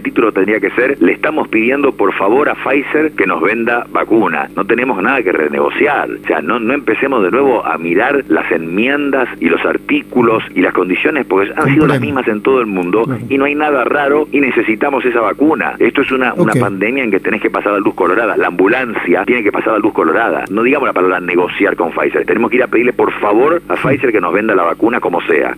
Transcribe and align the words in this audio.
el 0.00 0.04
título 0.04 0.32
tendría 0.32 0.60
que 0.60 0.70
ser, 0.70 0.96
le 1.00 1.12
estamos 1.12 1.48
pidiendo 1.48 1.92
por 1.92 2.14
favor 2.14 2.48
a 2.48 2.54
Pfizer 2.54 3.12
que 3.12 3.26
nos 3.26 3.42
venda 3.42 3.86
vacuna. 3.92 4.48
No 4.56 4.64
tenemos 4.64 5.02
nada 5.02 5.22
que 5.22 5.30
renegociar. 5.30 6.08
O 6.10 6.26
sea, 6.26 6.40
no, 6.40 6.58
no 6.58 6.72
empecemos 6.72 7.22
de 7.22 7.30
nuevo 7.30 7.64
a 7.64 7.76
mirar 7.76 8.24
las 8.28 8.50
enmiendas 8.50 9.28
y 9.40 9.50
los 9.50 9.64
artículos 9.64 10.42
y 10.54 10.62
las 10.62 10.72
condiciones, 10.72 11.26
porque 11.26 11.52
han 11.54 11.74
sido 11.74 11.86
las 11.86 12.00
mismas 12.00 12.26
en 12.28 12.40
todo 12.40 12.60
el 12.60 12.66
mundo 12.66 13.06
y 13.28 13.36
no 13.36 13.44
hay 13.44 13.54
nada 13.54 13.84
raro 13.84 14.26
y 14.32 14.40
necesitamos 14.40 15.04
esa 15.04 15.20
vacuna. 15.20 15.74
Esto 15.78 16.00
es 16.00 16.10
una, 16.12 16.32
una 16.34 16.54
pandemia 16.54 17.04
en 17.04 17.10
que 17.10 17.20
tenés 17.20 17.42
que 17.42 17.50
pasar 17.50 17.74
a 17.74 17.78
luz 17.78 17.94
colorada. 17.94 18.36
La 18.38 18.46
ambulancia 18.46 19.24
tiene 19.26 19.42
que 19.42 19.52
pasar 19.52 19.74
a 19.74 19.78
luz 19.78 19.92
colorada. 19.92 20.44
No 20.50 20.62
digamos 20.62 20.86
la 20.86 20.94
palabra 20.94 21.20
negociar 21.20 21.76
con 21.76 21.90
Pfizer. 21.92 22.24
Tenemos 22.24 22.50
que 22.50 22.56
ir 22.56 22.62
a 22.62 22.68
pedirle 22.68 22.94
por 22.94 23.12
favor 23.20 23.60
a 23.68 23.74
Pfizer 23.74 24.12
que 24.12 24.20
nos 24.20 24.32
venda 24.32 24.54
la 24.54 24.62
vacuna 24.62 24.98
como 24.98 25.20
sea. 25.22 25.54